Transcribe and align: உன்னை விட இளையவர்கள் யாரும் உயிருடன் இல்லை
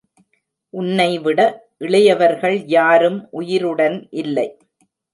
உன்னை 0.73 1.09
விட 1.19 1.39
இளையவர்கள் 1.77 2.57
யாரும் 2.67 3.19
உயிருடன் 3.31 3.97
இல்லை 4.13 4.47